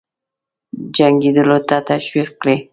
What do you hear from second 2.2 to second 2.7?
کړي.